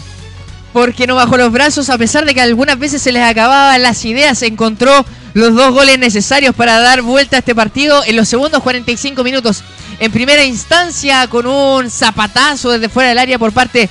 [0.73, 4.05] Porque no bajó los brazos, a pesar de que algunas veces se les acababan las
[4.05, 4.43] ideas.
[4.43, 9.23] Encontró los dos goles necesarios para dar vuelta a este partido en los segundos 45
[9.23, 9.63] minutos.
[9.97, 13.89] En primera instancia, con un zapatazo desde fuera del área por parte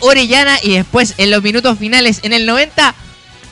[0.00, 2.94] Orellana y después en los minutos finales en el 90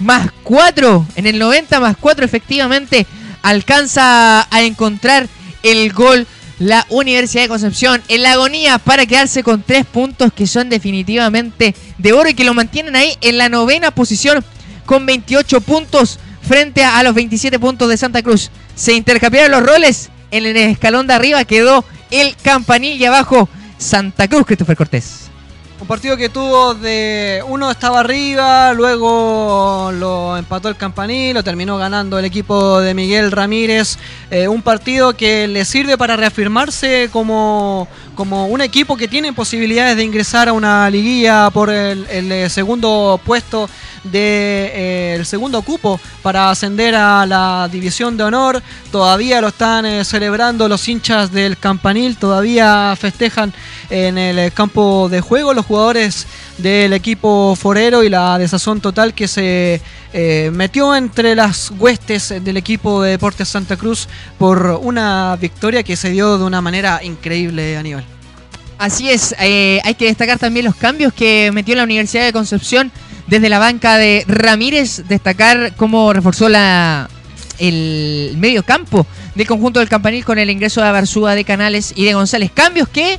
[0.00, 3.06] más 4, en el 90 más 4 efectivamente
[3.42, 5.28] alcanza a encontrar
[5.62, 6.26] el gol
[6.58, 11.74] la Universidad de Concepción en la agonía para quedarse con tres puntos que son definitivamente
[11.98, 14.44] de oro y que lo mantienen ahí en la novena posición
[14.86, 18.50] con 28 puntos frente a los 27 puntos de Santa Cruz.
[18.74, 24.28] Se intercambiaron los roles, en el escalón de arriba quedó el campanil y abajo Santa
[24.28, 25.23] Cruz, Christopher Cortés.
[25.84, 27.44] Un partido que tuvo de.
[27.46, 33.30] Uno estaba arriba, luego lo empató el Campanil, lo terminó ganando el equipo de Miguel
[33.30, 33.98] Ramírez.
[34.30, 39.96] Eh, un partido que le sirve para reafirmarse como, como un equipo que tiene posibilidades
[39.96, 43.68] de ingresar a una liguilla por el, eh, segundo puesto
[44.04, 48.62] del de, eh, segundo cupo para ascender a la división de honor.
[48.90, 53.52] Todavía lo están celebrando los hinchas del Campanil, todavía festejan
[53.90, 56.26] en el campo de juego los jugadores
[56.58, 59.80] del equipo forero y la desazón total que se
[60.12, 65.96] eh, metió entre las huestes del equipo de Deportes Santa Cruz por una victoria que
[65.96, 68.04] se dio de una manera increíble, Aníbal.
[68.78, 72.90] Así es, eh, hay que destacar también los cambios que metió la Universidad de Concepción
[73.26, 77.08] desde la banca de Ramírez, destacar cómo reforzó la,
[77.58, 82.04] el medio campo del conjunto del campanil con el ingreso de Abarzúa, de Canales y
[82.04, 82.50] de González.
[82.52, 83.18] Cambios que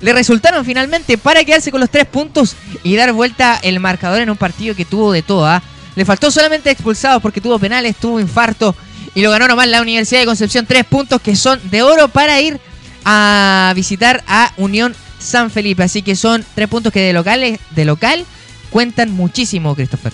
[0.00, 4.30] le resultaron finalmente para quedarse con los tres puntos y dar vuelta el marcador en
[4.30, 5.46] un partido que tuvo de todo.
[5.46, 5.62] ¿ah?
[5.94, 8.74] Le faltó solamente expulsado porque tuvo penales, tuvo infarto
[9.14, 10.66] y lo ganó nomás la Universidad de Concepción.
[10.66, 12.60] Tres puntos que son de oro para ir
[13.04, 15.82] a visitar a Unión San Felipe.
[15.82, 18.24] Así que son tres puntos que de, locales, de local
[18.70, 20.12] cuentan muchísimo, Christopher.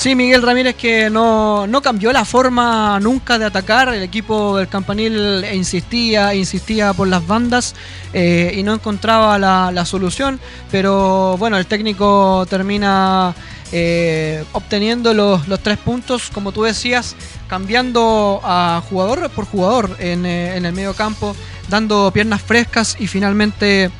[0.00, 3.92] Sí, Miguel Ramírez que no, cambió la forma nunca de atacar.
[3.92, 7.74] El equipo del Campanil insistía, insistía por las bandas
[8.14, 10.40] eh, y no encontraba la, solución.
[10.70, 13.34] Pero bueno, el técnico termina
[13.72, 17.14] eh, obteniendo los, tres puntos, como tú decías,
[17.46, 21.36] cambiando a jugador por jugador en, eh, en el medio campo,
[21.68, 23.90] dando piernas frescas y finalmente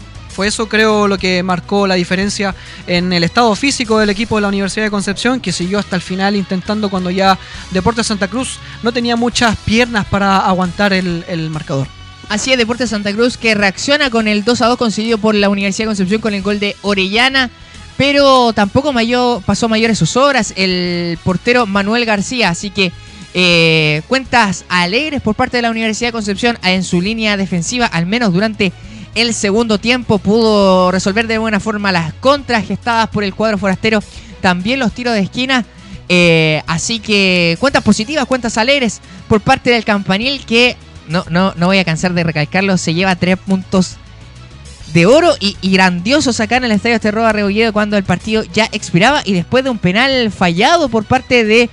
[0.45, 2.55] eso creo lo que marcó la diferencia
[2.87, 6.03] en el estado físico del equipo de la Universidad de Concepción, que siguió hasta el
[6.03, 7.39] final intentando cuando ya
[7.71, 11.87] Deportes Santa Cruz no tenía muchas piernas para aguantar el, marcador.
[12.29, 15.49] Así es, Deportes Santa Cruz que reacciona con el 2 a 2 conseguido por la
[15.49, 17.51] Universidad de Concepción con el gol de Orellana,
[17.97, 22.93] pero tampoco mayor, pasó mayores sus horas el portero Manuel García, así que
[23.33, 28.07] eh, cuentas alegres por parte de la Universidad de Concepción en su línea defensiva, al
[28.07, 28.73] menos durante
[29.15, 30.19] el segundo tiempo.
[30.19, 34.03] Pudo resolver de buena forma las contras gestadas por el cuadro forastero.
[34.41, 35.65] También los tiros de esquina.
[36.09, 40.77] Eh, así que cuentas positivas, cuentas alegres por parte del campanil que
[41.07, 42.77] no, no, no voy a cansar de recalcarlo.
[42.79, 43.97] Se lleva tres puntos
[44.93, 49.23] de oro y, grandioso sacar en el estadio Terroba Rebolledo cuando el partido ya expiraba
[49.25, 51.71] y después de un penal fallado por parte de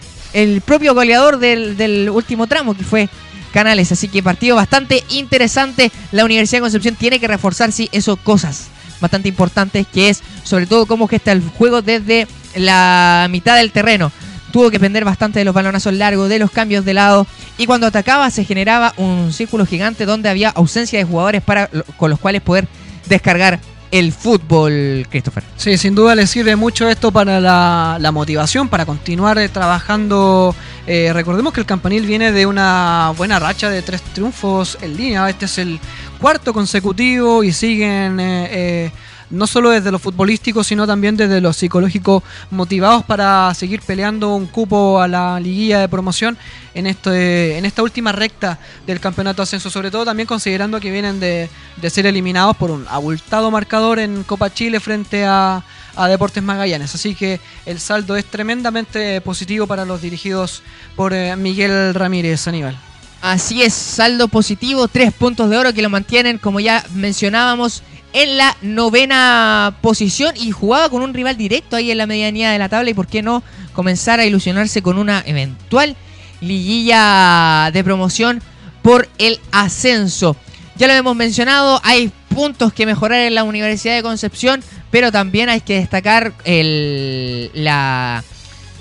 [0.66, 3.10] propio goleador del, del último tramo que fue
[3.52, 3.92] canales.
[3.92, 5.92] Así que partido bastante interesante.
[6.12, 8.68] La Universidad de Concepción tiene que reforzar, sí, eso cosas
[9.00, 14.12] bastante importantes, que es sobre todo cómo gesta el juego desde la mitad del terreno.
[14.52, 17.28] Tuvo que depender bastante de los balonazos largos, de los cambios de lado.
[17.58, 22.10] Y cuando atacaba se generaba un círculo gigante donde había ausencia de jugadores para, con
[22.10, 22.68] los cuales poder
[23.08, 23.60] descargar
[23.92, 25.44] el fútbol, Christopher.
[25.56, 30.56] Sí, sin duda le sirve mucho esto para la, motivación, para continuar eh, trabajando.
[30.90, 35.30] Eh, recordemos que el Campanil viene de una buena racha de tres triunfos en línea.
[35.30, 35.82] Este es el
[36.18, 38.90] cuarto consecutivo y siguen eh,
[39.30, 44.46] no solo desde lo futbolístico, sino también desde lo psicológico, motivados para seguir peleando un
[44.46, 46.38] cupo a la liguilla de promoción
[46.74, 51.20] en, este, en esta última recta del campeonato ascenso, sobre todo también considerando que vienen
[51.20, 51.50] de,
[51.90, 55.64] ser eliminados por un abultado marcador en Copa Chile frente a,
[56.06, 56.94] Deportes Magallanes.
[56.94, 60.62] Así que el saldo es tremendamente positivo para los dirigidos
[60.96, 62.78] por eh, Miguel Ramírez Aníbal.
[63.22, 67.82] Así es, saldo positivo, tres puntos de oro que lo mantienen, como ya mencionábamos,
[68.14, 72.60] en la novena posición y jugaba con un rival directo ahí en la medianía de
[72.60, 75.96] la tabla y por qué no comenzar a ilusionarse con una eventual
[76.42, 78.42] liguilla de promoción
[78.82, 80.36] por el ascenso.
[80.76, 85.50] Ya lo hemos mencionado, hay puntos que mejorar en la Universidad de Concepción, pero también
[85.50, 88.24] hay que destacar la,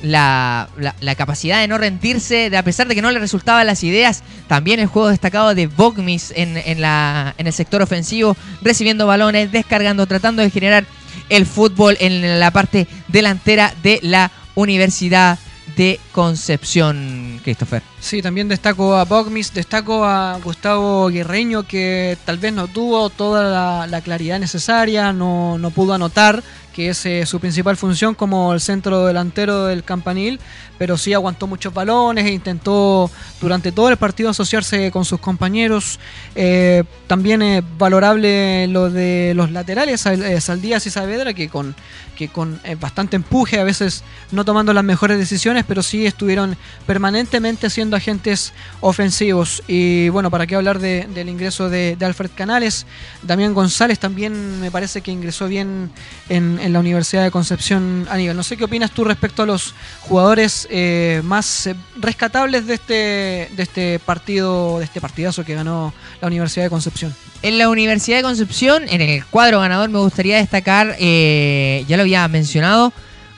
[0.02, 0.68] la,
[1.00, 4.22] la, capacidad de no rendirse, de a pesar de que no le resultaban las ideas,
[4.48, 9.52] también el juego destacado de Bogmis en, en, la, en el sector ofensivo, recibiendo balones,
[9.52, 10.84] descargando, tratando de generar
[11.28, 15.38] el fútbol en la parte delantera de la Universidad
[15.74, 17.82] de Concepción, Christopher.
[18.00, 23.86] Sí, también destaco a Bogmis, destaco a Gustavo Guerreño, que tal vez no tuvo toda
[23.86, 26.42] la, claridad necesaria, no, no, pudo anotar,
[26.76, 30.38] que es eh, su principal función como el centro delantero del campanil,
[30.76, 35.98] pero sí aguantó muchos balones e intentó durante todo el partido asociarse con sus compañeros.
[36.34, 41.74] Eh, también es valorable lo de los laterales, eh, Saldías y Saavedra, que con,
[42.14, 47.70] que con bastante empuje, a veces no tomando las mejores decisiones, pero sí estuvieron permanentemente
[47.70, 48.52] siendo agentes
[48.82, 49.62] ofensivos.
[49.66, 52.84] Y bueno, para qué hablar del ingreso de, Alfred Canales,
[53.22, 55.90] Damián González también me parece que ingresó bien
[56.28, 58.36] en en la Universidad de Concepción Aníbal.
[58.36, 62.94] No sé qué opinas tú respecto a los jugadores eh, más eh, rescatables de este,
[62.94, 67.14] de este partido, de este partidazo que ganó la Universidad de Concepción.
[67.42, 72.02] En la Universidad de Concepción, en el cuadro ganador, me gustaría destacar, eh, ya lo
[72.02, 72.92] había mencionado,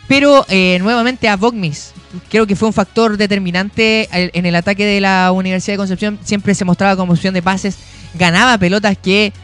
[0.06, 1.92] pero nuevamente a Bogmis.
[2.30, 6.18] Creo que fue un factor determinante en el ataque de la Universidad de Concepción.
[6.24, 7.76] Siempre se mostraba como opción de pases,
[8.14, 9.34] ganaba pelotas que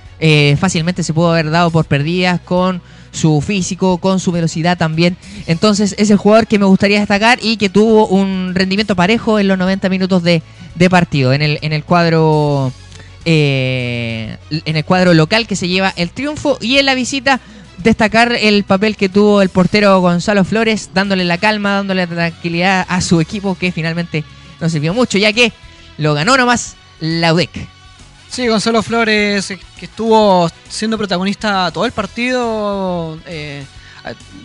[0.58, 2.80] fácilmente se pudo haber dado por perdidas con
[3.14, 5.16] su físico, con su velocidad también.
[5.46, 9.48] Entonces es el jugador que me gustaría destacar y que tuvo un rendimiento parejo en
[9.48, 10.42] los 90 minutos de,
[10.90, 12.72] partido, en el, en el cuadro...
[13.26, 17.40] Eh, en el cuadro local que se lleva el triunfo y en la visita
[17.78, 22.84] destacar el papel que tuvo el portero Gonzalo Flores, dándole la calma, dándole la tranquilidad
[22.86, 24.24] a su equipo que finalmente
[24.60, 25.52] no sirvió mucho, ya que
[25.96, 27.73] lo ganó nomás la UDEC.
[28.34, 33.64] Sí, Gonzalo Flores, eh, que estuvo siendo protagonista todo el partido, eh,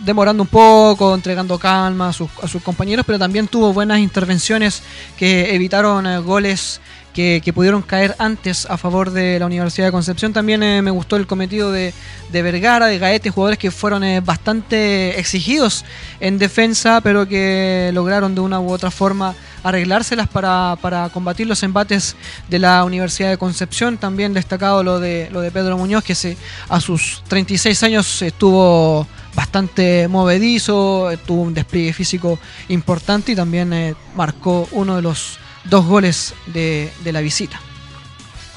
[0.04, 2.30] demorando un poco, entregando calma a sus,
[2.62, 4.84] compañeros, pero también tuvo buenas intervenciones
[5.16, 6.80] que evitaron eh, goles
[7.12, 10.32] que, pudieron caer antes a favor de la Universidad de Concepción.
[10.32, 11.92] También eh, me gustó el cometido de,
[12.30, 15.84] Vergara, de Gaete, jugadores que fueron eh, bastante exigidos
[16.20, 22.16] en defensa, pero que lograron de una u otra forma arreglárselas para, combatir los embates
[22.48, 23.98] de la Universidad de Concepción.
[23.98, 26.36] También destacado lo de, lo de Pedro Muñoz, que
[26.68, 33.94] a sus 36 años estuvo bastante movedizo, tuvo un despliegue físico importante y también eh,
[34.16, 37.60] marcó uno de los dos goles de, la visita.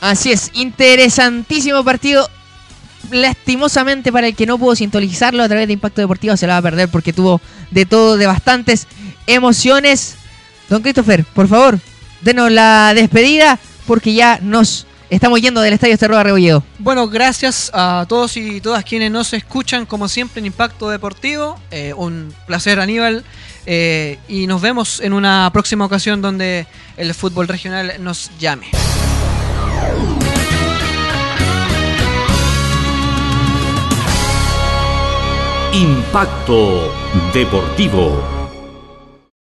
[0.01, 2.29] Así es, interesantísimo partido.
[3.11, 6.57] Lastimosamente para el que no pudo sintonizarlo a través de Impacto Deportivo se lo va
[6.57, 8.87] a perder porque tuvo de todo, de bastantes
[9.27, 10.15] emociones.
[10.69, 11.79] Don Christopher, por favor,
[12.21, 16.63] denos la despedida porque ya nos estamos yendo del Estadio Cerro Rebolledo.
[16.79, 21.59] Bueno, gracias a todos y todas quienes nos escuchan como siempre en Impacto Deportivo.
[21.71, 23.23] Eh, un placer Aníbal
[23.65, 26.67] eh, y nos vemos en una próxima ocasión donde
[26.97, 28.67] el fútbol regional nos llame.
[35.73, 36.93] Impacto
[37.33, 38.42] Deportivo.